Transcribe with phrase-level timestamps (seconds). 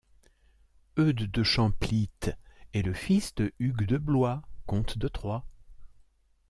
[0.97, 2.35] Eudes de Champlitte
[2.73, 5.45] est le fils de Hugues de Blois, comte de Troyes.